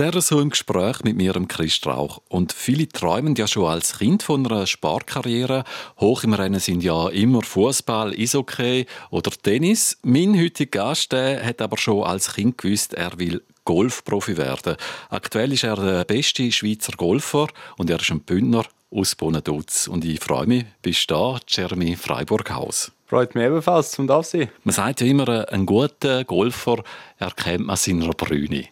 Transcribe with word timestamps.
sehr 0.00 0.22
so 0.22 0.40
im 0.40 0.48
Gespräch 0.48 1.04
mit 1.04 1.18
mir, 1.18 1.34
Christ 1.46 1.86
Rauch. 1.86 2.22
Und 2.30 2.54
viele 2.54 2.88
träumen 2.88 3.34
ja 3.34 3.46
schon 3.46 3.66
als 3.66 3.98
Kind 3.98 4.22
von 4.22 4.46
einer 4.46 4.66
Sportkarriere. 4.66 5.64
Hoch 5.98 6.24
im 6.24 6.32
Rennen 6.32 6.58
sind 6.58 6.82
ja 6.82 7.10
immer 7.10 7.42
Fußball, 7.42 8.14
Eishockey 8.14 8.86
oder 9.10 9.30
Tennis. 9.30 9.98
Mein 10.02 10.40
heutiger 10.40 10.84
Gast 10.84 11.12
hat 11.12 11.60
aber 11.60 11.76
schon 11.76 12.02
als 12.02 12.32
Kind 12.32 12.56
gewusst, 12.56 12.94
er 12.94 13.18
will 13.18 13.42
Golfprofi 13.66 14.38
werden. 14.38 14.76
Aktuell 15.10 15.52
ist 15.52 15.64
er 15.64 15.76
der 15.76 16.04
beste 16.06 16.50
Schweizer 16.50 16.92
Golfer 16.96 17.48
und 17.76 17.90
er 17.90 18.00
ist 18.00 18.10
ein 18.10 18.20
Bündner 18.20 18.64
aus 18.90 19.14
Bonaduz. 19.14 19.86
Und 19.86 20.06
ich 20.06 20.18
freue 20.18 20.46
mich, 20.46 20.64
bist 20.80 21.10
da, 21.10 21.38
Jeremy 21.46 21.94
Freiburghaus. 21.94 22.90
Freut 23.06 23.34
mich 23.34 23.44
ebenfalls, 23.44 23.90
zum 23.90 24.06
da 24.06 24.22
sein. 24.22 24.48
Man 24.64 24.74
sagt 24.74 25.02
ja 25.02 25.08
immer, 25.08 25.46
ein 25.52 25.66
guter 25.66 26.24
Golfer 26.24 26.82
erkennt 27.18 27.66
man 27.66 27.76
seiner 27.76 28.14
Brüne. 28.14 28.68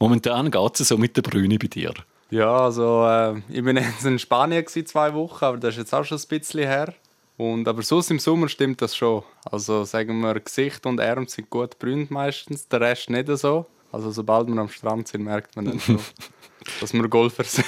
Momentan 0.00 0.50
geht 0.50 0.80
es 0.80 0.88
so 0.88 0.96
mit 0.96 1.16
der 1.16 1.22
Brüne 1.22 1.58
bei 1.58 1.66
dir. 1.66 1.92
Ja, 2.30 2.56
also 2.56 3.04
äh, 3.06 3.38
ich 3.50 3.62
bin 3.62 3.76
jetzt 3.76 4.04
in 4.04 4.18
Spanien 4.18 4.66
zwei 4.66 5.12
Wochen, 5.12 5.44
aber 5.44 5.58
das 5.58 5.74
ist 5.74 5.78
jetzt 5.78 5.94
auch 5.94 6.04
schon 6.04 6.18
ein 6.18 6.28
bisschen 6.28 6.66
her. 6.66 6.94
Und, 7.36 7.68
aber 7.68 7.82
sonst 7.82 8.10
im 8.10 8.18
Sommer 8.18 8.48
stimmt 8.48 8.80
das 8.82 8.96
schon. 8.96 9.22
Also 9.50 9.84
sagen 9.84 10.20
wir, 10.20 10.40
Gesicht 10.40 10.86
und 10.86 11.00
Arm 11.00 11.26
sind 11.26 11.50
gut 11.50 11.78
brünt 11.78 12.10
meistens, 12.10 12.66
der 12.68 12.80
Rest 12.80 13.10
nicht 13.10 13.28
so. 13.28 13.66
Also 13.92 14.10
sobald 14.10 14.48
wir 14.48 14.58
am 14.58 14.68
Strand 14.68 15.08
sind, 15.08 15.24
merkt 15.24 15.56
man 15.56 15.66
dann 15.66 15.80
schon, 15.80 15.98
dass 16.80 16.92
wir 16.94 17.08
Golfer 17.08 17.44
sind. 17.44 17.66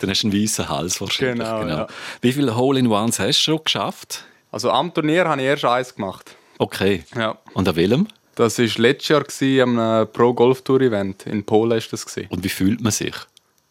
dann 0.00 0.10
hast 0.10 0.22
du 0.22 0.28
einen 0.28 0.42
weißen 0.42 0.68
Hals 0.68 1.00
wahrscheinlich. 1.00 1.46
Genau, 1.46 1.60
genau. 1.60 1.76
Ja. 1.76 1.86
Wie 2.20 2.32
viele 2.32 2.56
Hole-in-Ones 2.56 3.18
hast 3.18 3.38
du 3.38 3.52
schon 3.52 3.64
geschafft? 3.64 4.24
Also 4.50 4.70
am 4.70 4.92
Turnier 4.92 5.26
habe 5.26 5.40
ich 5.40 5.46
erst 5.46 5.64
eins 5.64 5.94
gemacht. 5.94 6.34
Okay. 6.58 7.04
Ja. 7.14 7.38
Und 7.54 7.68
an 7.68 7.76
welchem? 7.76 8.08
Das 8.40 8.58
war 8.58 8.66
letztes 8.78 9.08
Jahr 9.08 9.22
gewesen, 9.22 9.78
am 9.78 10.08
Pro 10.14 10.32
Golf 10.32 10.62
Tour 10.62 10.80
Event 10.80 11.26
in 11.26 11.44
Polen. 11.44 11.76
Ist 11.76 11.92
das. 11.92 12.06
Und 12.30 12.42
wie 12.42 12.48
fühlt 12.48 12.80
man 12.80 12.90
sich? 12.90 13.14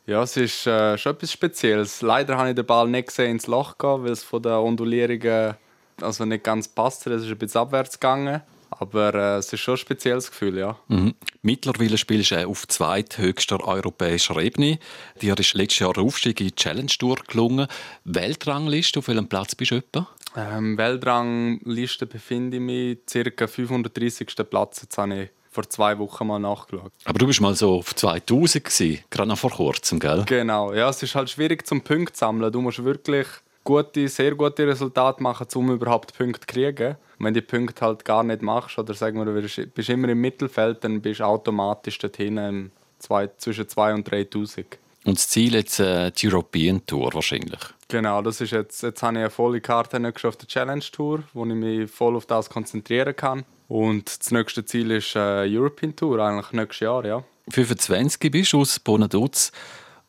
Ja, 0.05 0.21
es 0.21 0.37
ist 0.37 0.67
äh, 0.67 0.95
schon 0.95 1.13
etwas 1.13 1.31
Spezielles. 1.31 2.03
Leider 2.03 2.38
habe 2.38 2.49
ich 2.49 2.55
den 2.55 2.67
Ball 2.67 2.88
nicht 2.88 3.07
gesehen 3.07 3.31
ins 3.31 3.47
Loch 3.47 3.79
gehen, 3.79 4.03
weil 4.03 4.11
es 4.11 4.21
von 4.21 4.44
der 4.44 4.61
Ondulierung 4.61 5.55
also 5.99 6.23
nicht 6.23 6.44
ganz 6.44 6.67
passt. 6.67 7.07
Es 7.07 7.23
ist 7.23 7.29
ein 7.29 7.38
bisschen 7.39 7.61
abwärts 7.61 7.99
gegangen. 7.99 8.44
Aber 8.69 9.16
äh, 9.16 9.38
es 9.38 9.52
ist 9.52 9.59
schon 9.59 9.73
ein 9.73 9.79
spezielles 9.79 10.29
Gefühl, 10.29 10.59
ja. 10.59 10.77
Mhm. 10.88 11.16
Mittlerweile 11.41 11.97
spielst 11.97 12.29
du 12.29 12.47
auf 12.47 12.67
zweithöchster 12.67 13.67
europäischer 13.67 14.38
Ebene. 14.38 14.77
Dir 15.19 15.38
ist 15.39 15.55
letztes 15.55 15.79
Jahr 15.79 15.94
der 15.94 16.03
Aufstieg 16.03 16.39
in 16.41 16.49
die 16.49 16.55
Challenge 16.55 16.91
Tour 16.99 17.17
gelungen. 17.27 17.66
Weltrangliste, 18.03 18.99
auf 18.99 19.07
welchem 19.07 19.27
Platz 19.27 19.55
bist 19.55 19.72
du 19.72 19.77
etwa? 19.77 20.07
Ähm, 20.35 20.77
Weltrangliste 20.77 22.05
befinde 22.05 22.58
ich 22.58 22.63
mich 22.63 23.35
ca. 23.35 23.47
530. 23.47 24.27
Platz. 24.49 24.81
Jetzt 24.83 24.97
habe 24.97 25.23
ich 25.23 25.30
vor 25.52 25.67
zwei 25.67 25.97
Wochen 25.97 26.27
mal 26.27 26.39
nachgeschaut. 26.39 26.91
Aber 27.05 27.17
du 27.17 27.27
bist 27.27 27.41
mal 27.41 27.55
so 27.55 27.80
auf 27.80 27.95
2000 27.95 28.63
gewesen, 28.63 29.03
gerade 29.09 29.30
noch 29.30 29.38
vor 29.38 29.52
kurzem, 29.52 30.00
gell? 30.00 30.23
Genau, 30.27 30.73
ja, 30.73 30.89
es 30.89 31.02
ist 31.02 31.16
halt 31.16 31.30
schwierig 31.30 31.66
zum 31.66 31.81
Punkt 31.81 32.16
zu 32.16 32.19
sammeln. 32.19 32.52
Du 32.52 32.61
musst 32.61 32.83
wirklich 32.83 33.27
gute, 33.63 34.07
sehr 34.07 34.35
gute 34.35 34.67
Resultate 34.67 35.22
machen, 35.22 35.47
um 35.55 35.72
überhaupt 35.72 36.17
Punkte 36.17 36.41
zu 36.41 36.47
kriegen. 36.47 36.95
Und 37.17 37.25
wenn 37.25 37.33
du 37.33 37.41
die 37.41 37.47
Punkte 37.47 37.85
halt 37.85 38.05
gar 38.05 38.23
nicht 38.23 38.41
machst 38.41 38.77
oder 38.77 38.94
sagen 38.94 39.17
wir, 39.17 39.25
du 39.25 39.67
bist 39.67 39.89
immer 39.89 40.09
im 40.09 40.22
Mittelfeld, 40.22 40.83
dann 40.83 41.02
bist 41.02 41.19
du 41.19 41.25
automatisch 41.25 41.97
dorthin 41.97 42.72
zwei, 43.00 43.30
zwischen 43.38 43.67
2 43.67 43.94
und 43.95 44.09
3000. 44.09 44.77
Und 45.05 45.17
das 45.17 45.27
Ziel 45.30 45.55
jetzt 45.55 45.80
äh, 45.80 46.11
die 46.11 46.27
European 46.27 46.85
Tour 46.85 47.13
wahrscheinlich? 47.13 47.59
Genau, 47.89 48.21
das 48.21 48.39
ist 48.39 48.51
jetzt, 48.51 48.83
jetzt 48.83 49.01
habe 49.01 49.15
ich 49.15 49.19
eine 49.19 49.29
volle 49.31 49.61
Karte 49.61 49.97
auf 50.23 50.37
der 50.37 50.47
Challenge 50.47 50.83
Tour, 50.91 51.23
wo 51.33 51.43
ich 51.43 51.53
mich 51.55 51.89
voll 51.89 52.15
auf 52.15 52.27
das 52.27 52.47
konzentrieren 52.49 53.15
kann. 53.15 53.45
Und 53.67 54.19
das 54.19 54.31
nächste 54.31 54.63
Ziel 54.63 54.91
ist 54.91 55.15
äh, 55.15 55.47
European 55.47 55.95
Tour, 55.95 56.19
eigentlich 56.19 56.51
nächstes 56.51 56.81
Jahr, 56.81 57.03
ja. 57.03 57.23
25 57.49 58.31
bist 58.31 58.53
du 58.53 58.61
aus 58.61 58.79
Bonaduz. 58.79 59.51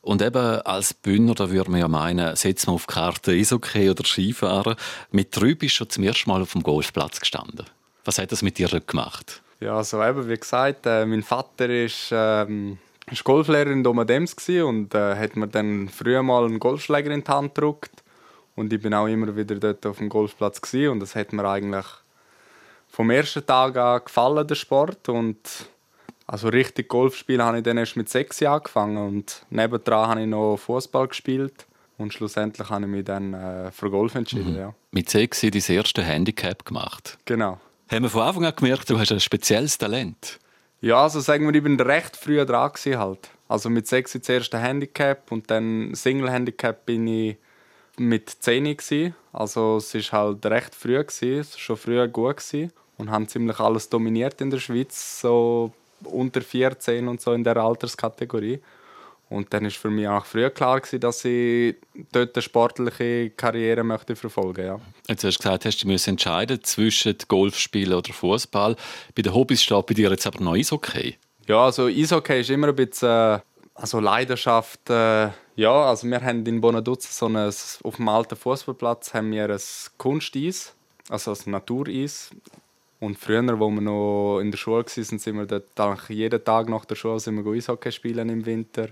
Und 0.01 0.21
eben 0.21 0.61
als 0.61 0.93
Bühner, 0.93 1.33
da 1.33 1.49
würde 1.49 1.71
man 1.71 1.79
ja 1.79 1.87
meinen, 1.87 2.35
setzt 2.35 2.67
man 2.67 2.75
auf 2.75 2.85
Karte 2.85 3.31
Eishockey 3.31 3.89
oder 3.89 4.03
Skifahren. 4.03 4.75
Mit 5.11 5.35
drei 5.35 5.55
bist 5.55 5.79
du 5.79 5.85
zum 5.85 6.03
ersten 6.03 6.29
Mal 6.29 6.41
auf 6.41 6.51
dem 6.53 6.63
Golfplatz 6.63 7.19
gestanden. 7.19 7.65
Was 8.05 8.19
hat 8.19 8.31
das 8.31 8.43
mit 8.43 8.59
dir 8.59 8.67
gemacht? 8.79 9.41
Ja, 9.59 9.77
also 9.77 10.03
eben, 10.03 10.27
wie 10.27 10.37
gesagt, 10.37 10.85
äh, 10.85 11.05
mein 11.05 11.21
Vater 11.23 11.69
ist, 11.69 12.09
ähm, 12.11 12.77
ist 13.11 13.23
Golflehrer 13.23 13.71
in 13.71 13.83
Domadems 13.83 14.35
und 14.63 14.95
äh, 14.95 15.15
hat 15.15 15.35
mir 15.35 15.47
dann 15.47 15.89
früher 15.89 16.23
mal 16.23 16.45
einen 16.45 16.59
Golfschläger 16.59 17.11
in 17.11 17.23
die 17.23 17.31
Hand 17.31 17.55
gedrückt. 17.55 18.03
Und 18.55 18.71
ich 18.73 18.81
bin 18.81 18.93
auch 18.93 19.07
immer 19.07 19.35
wieder 19.35 19.55
dort 19.55 19.85
auf 19.85 19.97
dem 19.97 20.09
Golfplatz 20.09 20.61
gewesen. 20.61 20.91
und 20.91 20.99
das 20.99 21.15
hat 21.15 21.33
mir 21.33 21.47
eigentlich 21.47 21.85
vom 22.89 23.09
ersten 23.09 23.45
Tag 23.45 23.77
an 23.77 24.01
gefallen, 24.03 24.47
der 24.47 24.55
Sport. 24.55 25.09
Und 25.09 25.39
also 26.27 26.49
richtig 26.49 26.89
Golf 26.89 27.15
spielen 27.15 27.41
habe 27.41 27.57
ich 27.57 27.63
dann 27.63 27.77
erst 27.77 27.97
mit 27.97 28.09
sechs 28.09 28.39
Jahren 28.39 28.59
angefangen 28.59 28.97
und 28.97 29.45
nebendran 29.49 30.09
habe 30.09 30.21
ich 30.21 30.27
noch 30.27 30.57
Fußball 30.57 31.07
gespielt 31.07 31.65
und 31.97 32.13
schlussendlich 32.13 32.69
habe 32.69 32.85
ich 32.85 32.91
mich 32.91 33.05
dann 33.05 33.33
äh, 33.33 33.71
für 33.71 33.89
Golf 33.89 34.15
entschieden. 34.15 34.53
Mhm. 34.53 34.59
Ja. 34.59 34.73
Mit 34.91 35.09
sechs 35.09 35.43
hast 35.43 35.53
du 35.53 35.59
dein 35.59 35.77
erste 35.77 36.03
Handicap 36.03 36.65
gemacht. 36.65 37.17
Genau. 37.25 37.59
Haben 37.89 38.03
wir 38.03 38.09
von 38.09 38.21
Anfang 38.21 38.45
an 38.45 38.55
gemerkt, 38.55 38.89
du 38.89 38.97
hast 38.97 39.11
ein 39.11 39.19
spezielles 39.19 39.77
Talent? 39.77 40.39
Ja, 40.83 41.03
also 41.03 41.19
sagen 41.19 41.45
wir, 41.45 41.53
ich 41.53 41.61
bin 41.61 41.79
recht 41.79 42.17
früh 42.17 42.43
dran 42.43 42.71
halt. 42.97 43.29
Also 43.47 43.69
mit 43.69 43.85
sechs 43.85 44.13
das 44.13 44.27
erste 44.27 44.57
Handicap 44.57 45.31
und 45.31 45.51
dann 45.51 45.93
Single 45.93 46.31
Handicap 46.31 46.87
bin 46.87 47.05
ich 47.05 47.37
mit 47.97 48.29
zehn. 48.29 48.75
Also 49.31 49.77
es 49.77 49.93
ist 49.93 50.11
halt 50.11 50.43
recht 50.47 50.73
früh 50.73 50.97
gewesen, 50.97 51.39
es 51.39 51.53
war 51.53 51.59
schon 51.59 51.77
früh 51.77 52.07
gut 52.07 52.37
gewesen 52.37 52.71
und 52.97 53.11
haben 53.11 53.27
ziemlich 53.27 53.59
alles 53.59 53.89
dominiert 53.89 54.41
in 54.41 54.49
der 54.49 54.57
Schweiz. 54.59 55.21
So 55.21 55.71
unter 56.03 56.41
14 56.41 57.07
und 57.07 57.21
so 57.21 57.33
in 57.33 57.43
der 57.43 57.57
Alterskategorie. 57.57 58.59
Und 59.31 59.53
dann 59.53 59.63
ist 59.63 59.77
für 59.77 59.89
mich 59.89 60.09
auch 60.09 60.25
früh 60.25 60.49
klar 60.49 60.81
gewesen, 60.81 60.99
dass 60.99 61.23
ich 61.23 61.77
dort 62.11 62.35
eine 62.35 62.41
sportliche 62.41 63.29
Karriere 63.29 63.81
möchte 63.81 64.13
verfolgen 64.17 64.65
ja. 64.65 64.79
Jetzt 65.07 65.23
hast 65.23 65.37
du 65.37 65.43
gesagt, 65.43 65.63
hast 65.63 65.83
du 65.83 65.87
musst 65.87 66.09
entscheiden 66.09 66.61
zwischen 66.63 67.15
Golfspielen 67.29 67.93
oder 67.93 68.11
Fußball. 68.11 68.75
Bei 69.15 69.21
den 69.21 69.33
Hobbys 69.33 69.63
steht 69.63 69.85
bei 69.85 69.93
dir 69.93 70.09
jetzt 70.09 70.27
aber 70.27 70.43
noch 70.43 70.55
Eishockey. 70.55 71.15
Ja, 71.47 71.63
also 71.63 71.85
Eishockey 71.85 72.41
ist 72.41 72.49
immer 72.49 72.67
ein 72.67 72.75
bisschen 72.75 73.07
äh, 73.07 73.39
also 73.73 74.01
Leidenschaft. 74.01 74.89
Äh, 74.89 75.29
ja, 75.55 75.85
also 75.85 76.07
wir 76.07 76.21
haben 76.21 76.45
in 76.45 76.59
Bonaduz 76.59 77.17
so 77.17 77.27
ein, 77.27 77.37
auf 77.37 77.95
dem 77.95 78.09
alten 78.09 78.35
Fußballplatz 78.35 79.13
haben 79.13 79.31
wir 79.31 79.49
ein 79.49 79.61
Kunsteis, 79.97 80.73
also 81.07 81.31
ein 81.31 81.51
Natureis. 81.51 82.31
Und 82.99 83.17
früher, 83.17 83.57
wo 83.57 83.69
wir 83.69 83.81
noch 83.81 84.41
in 84.41 84.51
der 84.51 84.57
Schule 84.57 84.83
waren, 84.85 85.19
sind 85.19 85.37
wir 85.37 85.45
dort 85.45 86.09
jeden 86.09 86.43
Tag 86.43 86.67
nach 86.67 86.83
der 86.83 86.95
Schule 86.95 87.21
sind 87.21 87.45
wir 87.45 87.49
Eishockey 87.49 87.93
spielen 87.93 88.27
im 88.27 88.45
Winter. 88.45 88.89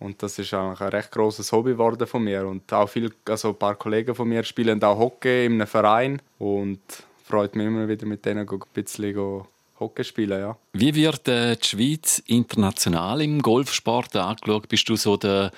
Und 0.00 0.22
das 0.22 0.38
ist 0.38 0.54
eigentlich 0.54 0.80
ein 0.80 0.88
recht 0.88 1.10
großes 1.10 1.50
Hobby 1.50 1.72
geworden 1.72 2.06
von 2.06 2.22
mir. 2.22 2.46
Und 2.46 2.72
auch 2.72 2.88
viel, 2.88 3.12
also 3.28 3.48
ein 3.48 3.56
paar 3.56 3.74
Kollegen 3.74 4.14
von 4.14 4.28
mir 4.28 4.44
spielen 4.44 4.82
auch 4.82 4.98
Hockey 4.98 5.46
in 5.46 5.54
einem 5.54 5.66
Verein. 5.66 6.22
Und 6.38 6.80
freut 7.24 7.56
mich 7.56 7.66
immer 7.66 7.88
wieder 7.88 8.06
mit 8.06 8.24
denen 8.24 8.48
ein 8.48 8.60
bisschen 8.72 9.44
Hockey 9.80 10.04
spielen. 10.04 10.40
Ja. 10.40 10.56
Wie 10.72 10.94
wird 10.94 11.28
äh, 11.28 11.56
die 11.56 11.66
Schweiz 11.66 12.22
international 12.26 13.20
im 13.22 13.42
Golfsport 13.42 14.14
angeschaut? 14.16 14.68
Bist 14.68 14.88
du 14.88 14.96
so 14.96 15.16
der, 15.16 15.50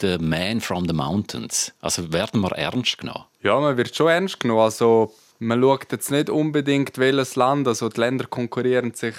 der 0.00 0.20
Man 0.20 0.60
from 0.60 0.86
the 0.86 0.92
Mountains? 0.92 1.72
Also 1.80 2.12
werden 2.12 2.40
wir 2.40 2.52
ernst 2.52 2.98
genommen? 2.98 3.24
Ja, 3.42 3.58
man 3.60 3.76
wird 3.76 3.94
schon 3.94 4.08
ernst 4.08 4.40
genommen. 4.40 4.60
Also 4.60 5.12
man 5.38 5.60
schaut 5.60 5.92
jetzt 5.92 6.10
nicht 6.10 6.30
unbedingt, 6.30 6.98
welches 6.98 7.36
Land, 7.36 7.68
also 7.68 7.88
die 7.88 8.00
Länder 8.00 8.26
konkurrieren 8.26 8.94
sich 8.94 9.14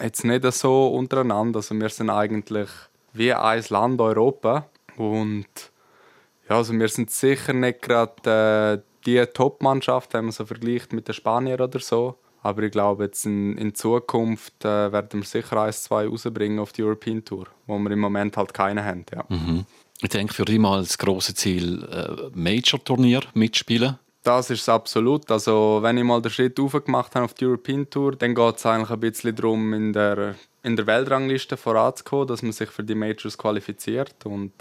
jetzt 0.00 0.24
nicht 0.24 0.44
so 0.52 0.88
untereinander. 0.88 1.58
Also 1.58 1.74
wir 1.74 1.88
sind 1.88 2.10
eigentlich 2.10 2.68
wie 3.14 3.32
ein 3.32 3.64
Land 3.70 4.00
Europa 4.00 4.68
und 4.96 5.46
ja, 6.48 6.56
also 6.56 6.74
wir 6.74 6.88
sind 6.88 7.10
sicher 7.10 7.54
nicht 7.54 7.82
gerade 7.82 8.82
äh, 8.84 8.90
die 9.06 9.24
Top-Mannschaft, 9.32 10.12
wenn 10.12 10.26
man 10.26 10.32
so 10.32 10.44
vergleicht 10.44 10.92
mit 10.92 11.08
den 11.08 11.14
Spaniern 11.14 11.60
oder 11.60 11.80
so. 11.80 12.18
Aber 12.42 12.62
ich 12.62 12.72
glaube, 12.72 13.04
jetzt 13.04 13.24
in, 13.24 13.56
in 13.56 13.74
Zukunft 13.74 14.64
äh, 14.64 14.92
werden 14.92 15.20
wir 15.20 15.26
sicher 15.26 15.62
eins, 15.62 15.84
zwei 15.84 16.06
rausbringen 16.06 16.58
auf 16.58 16.72
die 16.72 16.82
European 16.82 17.24
Tour, 17.24 17.46
wo 17.66 17.78
wir 17.78 17.90
im 17.90 18.00
Moment 18.00 18.36
halt 18.36 18.52
keine 18.52 18.84
haben. 18.84 19.06
Ja. 19.14 19.24
Mhm. 19.28 19.64
Ich 20.02 20.10
denke 20.10 20.34
für 20.34 20.44
dich 20.44 20.58
mal 20.58 20.80
das 20.80 20.98
große 20.98 21.34
Ziel, 21.34 21.82
äh, 21.84 22.30
Major-Turnier 22.38 23.22
mitspielen. 23.32 23.98
Das 24.24 24.48
ist 24.48 24.62
es 24.62 24.68
absolut. 24.70 25.30
Also, 25.30 25.80
wenn 25.82 25.98
ich 25.98 26.04
mal 26.04 26.22
den 26.22 26.32
Schritt 26.32 26.56
gemacht 26.56 27.14
habe 27.14 27.26
auf 27.26 27.34
die 27.34 27.44
European 27.44 27.88
Tour, 27.90 28.16
dann 28.16 28.34
geht 28.34 28.56
es 28.56 28.64
eigentlich 28.64 28.90
ein 28.90 29.00
bisschen 29.00 29.36
darum, 29.36 29.74
in 29.74 29.92
der, 29.92 30.34
in 30.62 30.76
der 30.76 30.86
Weltrangliste 30.86 31.58
voranzukommen, 31.58 32.26
dass 32.26 32.40
man 32.42 32.52
sich 32.52 32.70
für 32.70 32.82
die 32.82 32.94
Majors 32.94 33.36
qualifiziert. 33.36 34.24
Und 34.24 34.52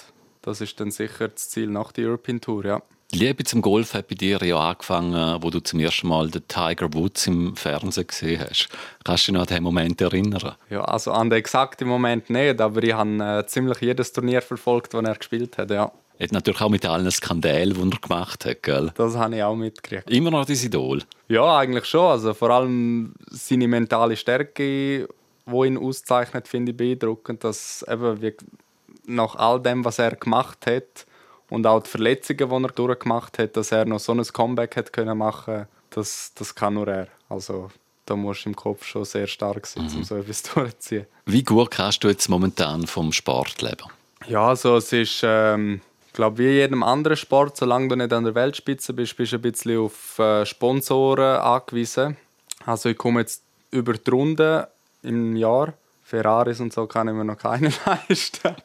das 0.42 0.60
ist 0.60 0.77
dann 0.81 0.92
sicher 0.92 1.30
das 1.30 1.50
Ziel 1.50 1.68
nach 1.68 1.94
der 1.94 2.07
European 2.07 2.42
Tour, 2.42 2.65
ja. 2.65 2.81
Die 3.13 3.19
Liebe 3.19 3.44
zum 3.44 3.62
Golf 3.62 3.94
hat 3.94 4.07
bei 4.07 4.15
dir 4.15 4.44
ja 4.44 4.57
angefangen, 4.57 5.38
wo 5.42 5.50
du 5.51 5.60
zum 5.60 5.80
ersten 5.80 6.07
Mal 6.07 6.30
den 6.30 6.48
Tiger 6.48 6.92
Woods 6.94 7.27
im 7.27 7.56
Fernsehen 7.56 8.07
gesehen 8.07 8.42
hast. 8.42 8.69
Kannst 9.04 9.27
du 9.27 9.31
dich 9.31 9.33
noch 9.36 9.42
an 9.42 9.48
diesen 9.48 9.63
Moment 9.63 10.01
erinnern? 10.01 10.56
Ja, 10.71 10.83
also 10.83 11.12
an 11.12 11.30
den 11.30 11.38
exakten 11.38 11.88
Moment 11.88 12.30
nicht, 12.31 12.60
aber 12.60 12.81
ich 12.81 12.94
habe 12.94 13.24
äh, 13.24 13.45
ziemlich 13.45 13.80
jedes 13.81 14.12
Turnier 14.12 14.42
verfolgt, 14.42 14.95
das 14.95 15.04
er 15.04 15.15
gespielt 15.15 15.57
hat, 15.60 15.69
ja. 15.69 15.92
Hat 16.19 16.31
natürlich 16.31 16.62
auch 16.62 16.69
mit 16.69 16.86
allen 16.86 17.10
Skandalen, 17.12 17.74
die 17.74 17.95
er 17.95 18.00
gemacht 18.00 18.45
hat, 18.45 18.63
gell? 18.63 18.92
Das 18.95 19.15
habe 19.15 19.36
ich 19.36 19.44
auch 19.44 19.56
mitgekriegt. 19.56 20.10
Immer 20.10 20.31
noch 20.31 20.45
dein 20.45 20.57
Idol? 20.57 21.01
Ja, 21.27 21.57
eigentlich 21.57 21.86
schon. 21.86 22.06
Also 22.06 22.33
vor 22.33 22.50
allem 22.51 23.13
seine 23.31 23.68
mentale 23.68 24.15
Stärke 24.15 25.07
wo 25.45 25.63
ihn 25.63 25.77
auszeichnet, 25.77 26.48
finde 26.48 26.71
ich 26.71 26.77
beeindruckend, 26.77 27.44
dass 27.44 27.86
eben 27.89 28.21
wie 28.21 28.33
nach 29.06 29.36
all 29.36 29.62
dem, 29.62 29.83
was 29.83 30.00
er 30.00 30.15
gemacht 30.15 30.65
hat 30.65 31.06
und 31.50 31.68
auch 31.68 31.83
die 31.83 31.89
Verletzungen, 31.89 32.50
die 32.50 32.68
er 32.68 32.71
durchgemacht 32.71 33.38
hat, 33.39 33.57
dass 33.57 33.71
er 33.71 33.86
noch 33.86 34.00
so 34.00 34.13
ein 34.13 34.24
Comeback 34.24 34.77
hat 34.77 34.94
können 34.94 35.18
machen, 35.18 35.68
das, 35.89 36.31
das 36.36 36.56
kann 36.56 36.75
nur 36.75 36.88
er. 36.88 37.07
Also 37.30 37.69
da 38.06 38.15
musst 38.15 38.45
du 38.45 38.50
im 38.50 38.56
Kopf 38.56 38.86
schon 38.86 39.06
sehr 39.06 39.27
stark 39.27 39.68
sein, 39.68 39.86
mhm. 39.86 39.98
um 39.98 40.04
so 40.04 40.15
etwas 40.15 40.44
durchzuziehen. 40.54 41.06
Wie 41.25 41.44
gut 41.44 41.71
kannst 41.71 42.04
du 42.04 42.07
jetzt 42.07 42.30
momentan 42.30 42.88
vom 42.88 43.12
Sport 43.12 43.62
leben? 43.62 43.89
Ja, 44.27 44.48
also 44.48 44.77
es 44.77 44.94
ist, 44.94 45.21
ähm, 45.24 45.81
glaube 46.13 46.38
wie 46.38 46.48
jedem 46.48 46.83
anderen 46.83 47.18
Sport, 47.18 47.57
solange 47.57 47.89
du 47.89 47.95
nicht 47.95 48.13
an 48.13 48.24
der 48.24 48.36
Weltspitze 48.36 48.94
bist, 48.94 49.18
bist 49.18 49.33
du 49.33 49.38
ein 49.38 49.42
bisschen 49.42 49.80
auf 49.80 50.19
äh, 50.19 50.45
Sponsoren 50.45 51.39
angewiesen. 51.39 52.18
Also 52.65 52.89
ich 52.89 52.98
komme 52.98 53.21
jetzt 53.21 53.44
über 53.71 53.94
die 53.94 54.10
Runde 54.10 54.68
im 55.01 55.36
Jahr. 55.36 55.74
Ferraris 56.04 56.60
und 56.60 56.74
so 56.74 56.86
kann 56.86 57.07
ich 57.07 57.13
mir 57.13 57.25
noch 57.25 57.38
keine 57.38 57.71
leisten. 57.86 58.56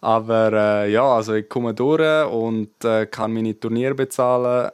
Aber 0.00 0.52
äh, 0.52 0.92
ja, 0.92 1.04
also 1.04 1.34
ich 1.34 1.48
komme 1.48 1.74
durch 1.74 2.26
und 2.30 2.84
äh, 2.84 3.06
kann 3.06 3.32
meine 3.32 3.58
Turniere 3.58 3.94
bezahlen. 3.94 4.70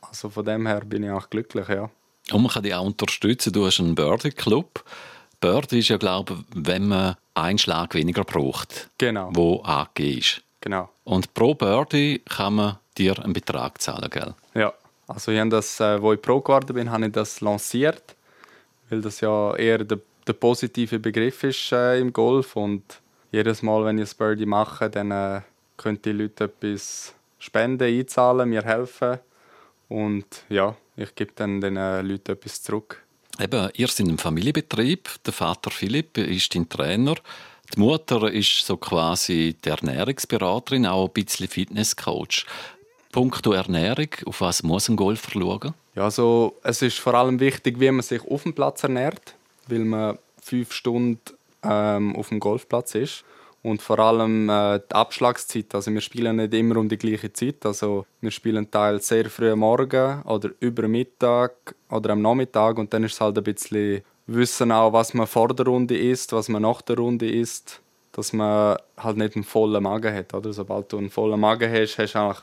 Also 0.00 0.28
von 0.28 0.44
dem 0.44 0.66
her 0.66 0.82
bin 0.84 1.04
ich 1.04 1.10
auch 1.10 1.30
glücklich, 1.30 1.68
ja. 1.68 1.88
Und 2.30 2.42
man 2.42 2.50
kann 2.50 2.62
dich 2.62 2.74
auch 2.74 2.84
unterstützen. 2.84 3.52
Du 3.52 3.66
hast 3.66 3.80
einen 3.80 3.94
Birdie-Club. 3.94 4.84
Birdie 5.40 5.80
ist 5.80 5.88
ja, 5.88 5.96
glaube 5.96 6.34
ich, 6.34 6.38
wenn 6.54 6.88
man 6.88 7.16
einen 7.34 7.58
Schlag 7.58 7.94
weniger 7.94 8.24
braucht, 8.24 8.90
genau. 8.98 9.30
wo 9.32 9.60
angegeben 9.62 10.18
ist. 10.18 10.42
Genau. 10.62 10.88
Und 11.04 11.34
pro 11.34 11.54
Birdie 11.54 12.20
kann 12.20 12.54
man 12.54 12.78
dir 12.96 13.18
einen 13.22 13.32
Betrag 13.32 13.80
zahlen, 13.82 14.08
gell? 14.08 14.34
Ja, 14.54 14.72
also 15.08 15.32
ich 15.32 15.40
habe 15.40 15.50
das, 15.50 15.80
äh, 15.80 16.00
wo 16.00 16.12
ich 16.12 16.22
Pro 16.22 16.40
geworden 16.40 16.74
bin, 16.74 16.90
habe 16.90 17.06
ich 17.06 17.12
das 17.12 17.40
lanciert, 17.40 18.14
weil 18.88 19.02
das 19.02 19.20
ja 19.20 19.54
eher 19.56 19.78
der, 19.78 19.98
der 20.26 20.32
positive 20.34 20.98
Begriff 21.00 21.42
ist 21.42 21.72
äh, 21.72 21.98
im 21.98 22.12
Golf 22.12 22.56
und 22.56 22.82
jedes 23.32 23.62
Mal, 23.62 23.84
wenn 23.84 23.98
ich 23.98 24.12
ein 24.12 24.16
Birdie 24.16 24.46
mache, 24.46 24.88
dann 24.88 25.10
äh, 25.10 25.40
können 25.76 26.00
die 26.00 26.12
Leute 26.12 26.44
etwas 26.44 27.12
spenden, 27.38 27.88
einzahlen, 27.88 28.48
mir 28.48 28.62
helfen 28.62 29.18
und 29.88 30.26
ja, 30.48 30.76
ich 30.96 31.14
gebe 31.16 31.32
dann 31.34 31.60
den 31.60 31.76
äh, 31.76 32.02
Leuten 32.02 32.32
etwas 32.32 32.62
zurück. 32.62 33.02
Eben, 33.40 33.68
ihr 33.74 33.88
seid 33.88 34.06
ein 34.06 34.18
Familienbetrieb. 34.18 35.08
Der 35.24 35.32
Vater 35.32 35.70
Philipp 35.70 36.18
ist 36.18 36.54
dein 36.54 36.68
Trainer. 36.68 37.16
Die 37.74 37.80
Mutter 37.80 38.30
ist 38.30 38.66
so 38.66 38.76
quasi 38.76 39.56
die 39.64 39.68
Ernährungsberaterin, 39.70 40.86
auch 40.86 41.06
ein 41.06 41.12
bisschen 41.12 41.48
Fitnesscoach. 41.48 42.44
Punkto 43.12 43.52
Ernährung, 43.52 44.08
auf 44.26 44.40
was 44.42 44.62
muss 44.62 44.88
ein 44.88 44.96
Golfer 44.96 45.30
schauen? 45.32 45.74
Ja, 45.94 46.04
also, 46.04 46.56
es 46.62 46.82
ist 46.82 46.98
vor 46.98 47.14
allem 47.14 47.40
wichtig, 47.40 47.80
wie 47.80 47.90
man 47.90 48.02
sich 48.02 48.22
auf 48.26 48.42
dem 48.42 48.54
Platz 48.54 48.82
ernährt, 48.82 49.34
weil 49.68 49.80
man 49.80 50.18
fünf 50.42 50.72
Stunden 50.72 51.20
ähm, 51.62 52.16
auf 52.16 52.28
dem 52.28 52.40
Golfplatz 52.40 52.94
ist. 52.94 53.24
Und 53.62 53.80
vor 53.80 54.00
allem 54.00 54.48
äh, 54.48 54.80
die 54.80 54.94
Abschlagszeit. 54.94 55.72
Also 55.72 55.92
wir 55.92 56.00
spielen 56.00 56.36
nicht 56.36 56.52
immer 56.52 56.76
um 56.78 56.88
die 56.88 56.98
gleiche 56.98 57.32
Zeit. 57.32 57.64
Also 57.64 58.06
wir 58.20 58.32
spielen 58.32 58.68
teils 58.68 59.06
sehr 59.06 59.30
früh 59.30 59.52
am 59.52 59.60
Morgen 59.60 60.20
oder 60.22 60.50
über 60.58 60.88
Mittag 60.88 61.76
oder 61.88 62.10
am 62.10 62.22
Nachmittag. 62.22 62.78
Und 62.78 62.92
dann 62.92 63.04
ist 63.04 63.12
es 63.12 63.20
halt 63.20 63.38
ein 63.38 63.44
bisschen 63.44 64.02
Wissen 64.26 64.72
auch, 64.72 64.92
was 64.92 65.14
man 65.14 65.26
vor 65.26 65.48
der 65.48 65.66
Runde 65.66 65.98
isst, 65.98 66.32
was 66.32 66.48
man 66.48 66.62
nach 66.62 66.82
der 66.82 66.96
Runde 66.96 67.30
isst. 67.30 67.80
Dass 68.12 68.32
man 68.32 68.76
halt 68.98 69.16
nicht 69.16 69.36
einen 69.36 69.44
vollen 69.44 69.82
Magen 69.82 70.14
hat. 70.14 70.34
Oder? 70.34 70.52
Sobald 70.52 70.92
du 70.92 70.98
einen 70.98 71.10
vollen 71.10 71.40
Magen 71.40 71.72
hast, 71.72 71.96
hast 71.98 72.14
du 72.14 72.18
auch 72.18 72.42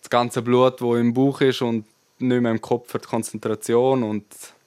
das 0.00 0.08
ganze 0.08 0.40
Blut, 0.40 0.80
das 0.80 0.96
im 0.96 1.12
Bauch 1.12 1.40
ist 1.40 1.62
und 1.62 1.84
nicht 2.18 2.40
mehr 2.40 2.52
im 2.52 2.60
Kopf 2.60 2.90
für 2.90 2.98
die 2.98 3.08
Konzentration. 3.08 4.02
Und 4.04 4.24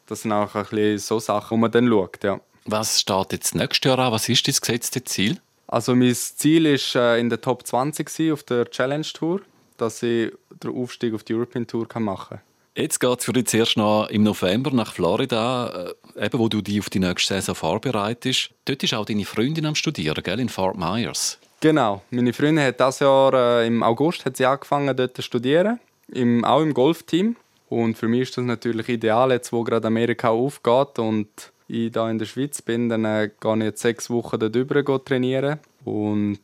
das 0.08 0.24
sind 0.24 0.32
auch 0.34 0.54
ein 0.54 0.64
bisschen 0.64 0.98
so 1.00 1.20
Sachen, 1.20 1.52
wo 1.52 1.58
man 1.58 1.72
dann 1.72 1.88
schaut. 1.88 2.24
Ja. 2.24 2.40
Was 2.66 3.00
steht 3.00 3.32
jetzt 3.32 3.56
nächstes 3.56 3.90
Jahr 3.90 4.00
an? 4.00 4.12
Was 4.12 4.30
ist 4.30 4.48
das 4.48 4.62
gesetzte 4.62 5.04
Ziel? 5.04 5.40
Also 5.68 5.96
mein 5.96 6.14
Ziel 6.14 6.66
ist 6.66 6.96
äh, 6.96 7.18
in 7.20 7.30
der 7.30 7.42
Top 7.42 7.66
20 7.66 8.32
auf 8.32 8.44
der 8.44 8.70
Challenge 8.70 9.06
Tour, 9.14 9.42
dass 9.78 10.04
ich 10.04 10.32
den 10.62 10.76
Aufstieg 10.76 11.14
auf 11.14 11.24
die 11.24 11.34
European 11.34 11.68
Tour 11.68 11.88
machen 12.00 12.38
kann. 12.38 12.42
Jetzt 12.75 13.00
geht 13.00 13.20
es 13.20 13.25
für 13.25 13.34
dich 13.34 13.46
zuerst 13.46 13.78
noch 13.78 14.10
im 14.10 14.24
November 14.24 14.72
nach 14.72 14.94
Florida, 14.94 15.94
äh, 16.16 16.25
eben 16.25 16.40
wo 16.40 16.50
du 16.50 16.62
dich 16.62 16.80
auf 16.80 16.90
die 16.90 17.00
nächste 17.00 17.36
Saison 17.36 17.54
vorbereitest. 17.54 18.50
Dort 18.66 18.81
ist 18.81 18.96
auch 18.96 19.06
deine 19.06 19.25
Freundin 19.25 19.68
am 19.68 19.75
Studieren, 19.75 20.24
gell, 20.24 20.40
in 20.40 20.50
Fort 20.50 20.75
Myers. 20.75 21.38
Genau. 21.60 22.02
Meine 22.10 22.34
Freundin 22.34 22.66
hat 22.66 22.80
das 22.80 23.00
Jahr 23.00 23.34
äh, 23.34 23.68
im 23.68 23.84
August 23.84 24.25
hat 24.25 24.38
sie 24.38 24.46
angefangen 24.48 24.96
dort 24.98 25.16
zu 25.16 25.22
studieren, 25.22 25.80
im, 26.12 26.44
auch 26.44 26.62
im 26.62 26.74
Golfteam. 26.74 27.36
Und 27.70 27.96
für 27.96 28.08
mich 28.08 28.22
ist 28.22 28.38
das 28.38 28.46
natürlich 28.46 28.90
ideal, 28.90 29.31
jetzt 29.31 29.54
wo 29.54 29.64
gerade 29.64 29.86
Amerika 29.88 30.30
aufgeht 30.30 30.98
und 30.98 31.28
ich 31.68 31.92
hier 31.94 32.10
in 32.10 32.18
der 32.18 32.26
Schweiz 32.26 32.62
bin, 32.64 32.90
dann 32.90 33.06
äh, 33.06 33.30
gehe 33.40 33.58
ich 33.58 33.64
jetzt 33.64 33.81
sechs 33.84 34.10
Wochen 34.10 34.40
dort 34.40 34.56
drüber 34.56 35.04
trainieren. 35.06 35.60
Und 35.86 36.40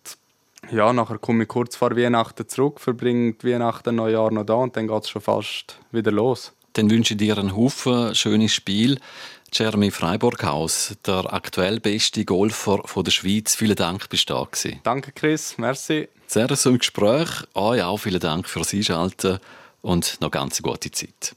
ja, 0.71 0.93
nachher 0.93 1.17
komme 1.17 1.43
ich 1.43 1.49
kurz 1.49 1.75
vor 1.75 1.95
Weihnachten 1.95 2.47
zurück, 2.47 2.79
verbringe 2.79 3.35
Weihnachten, 3.43 3.95
Neujahr 3.95 4.31
noch 4.31 4.45
da 4.45 4.55
und 4.55 4.75
dann 4.75 4.87
geht 4.87 5.03
es 5.03 5.09
schon 5.09 5.21
fast 5.21 5.79
wieder 5.91 6.11
los. 6.11 6.53
Dann 6.73 6.89
wünsche 6.89 7.13
ich 7.13 7.17
dir 7.17 7.37
einen 7.37 7.55
Haufen 7.55 8.13
schönes 8.15 8.53
Spiel. 8.53 8.99
Jeremy 9.51 9.89
Freiburghaus, 9.89 10.95
der 11.05 11.33
aktuell 11.33 11.79
beste 11.79 12.23
Golfer 12.23 12.83
der 12.95 13.11
Schweiz. 13.11 13.55
Vielen 13.55 13.75
Dank, 13.75 14.07
bist 14.09 14.29
du 14.29 14.35
da 14.35 14.43
gewesen. 14.43 14.79
Danke, 14.83 15.11
Chris. 15.11 15.57
Merci. 15.57 16.07
Sehr 16.27 16.47
zum 16.49 16.77
Gespräch. 16.77 17.29
Euch 17.55 17.81
auch 17.81 17.97
vielen 17.97 18.19
Dank 18.19 18.47
fürs 18.47 18.73
Einschalten 18.73 19.39
und 19.81 20.21
noch 20.21 20.29
ganz 20.29 20.61
gute 20.61 20.91
Zeit. 20.91 21.35